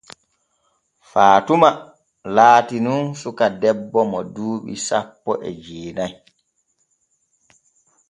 [1.11, 1.69] Faatuma
[2.35, 2.77] laati
[3.21, 6.15] suka debbo mo duuɓi sanpo e jeena'i.